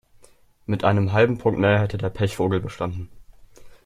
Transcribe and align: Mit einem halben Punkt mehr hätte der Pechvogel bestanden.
Mit 0.65 0.83
einem 0.83 1.13
halben 1.13 1.37
Punkt 1.37 1.59
mehr 1.59 1.79
hätte 1.79 1.99
der 1.99 2.09
Pechvogel 2.09 2.59
bestanden. 2.59 3.07